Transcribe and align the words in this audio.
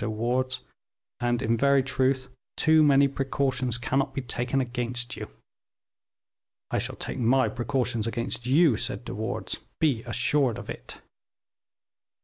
de 0.00 0.08
Wardes, 0.08 0.60
and 1.18 1.42
in 1.42 1.56
very 1.56 1.82
truth, 1.82 2.28
too 2.56 2.84
many 2.84 3.08
precautions 3.08 3.78
cannot 3.78 4.14
be 4.14 4.20
taken 4.22 4.60
against 4.60 5.16
you." 5.16 5.28
"I 6.70 6.78
shall 6.78 6.94
take 6.94 7.18
my 7.18 7.48
precautions 7.48 8.06
against 8.06 8.46
you," 8.46 8.76
said 8.76 9.04
De 9.04 9.12
Wardes, 9.12 9.56
"be 9.80 10.04
assured 10.04 10.56
of 10.56 10.70
it." 10.70 11.00